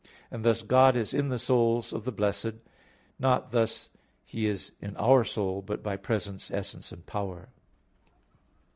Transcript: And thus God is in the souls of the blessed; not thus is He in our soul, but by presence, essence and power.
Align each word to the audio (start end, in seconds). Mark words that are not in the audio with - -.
And 0.31 0.43
thus 0.43 0.63
God 0.63 0.95
is 0.97 1.13
in 1.13 1.29
the 1.29 1.37
souls 1.37 1.93
of 1.93 2.05
the 2.05 2.11
blessed; 2.11 2.53
not 3.19 3.51
thus 3.51 3.91
is 4.33 4.71
He 4.71 4.83
in 4.83 4.97
our 4.97 5.23
soul, 5.23 5.61
but 5.61 5.83
by 5.83 5.95
presence, 5.95 6.49
essence 6.49 6.91
and 6.91 7.05
power. 7.05 7.49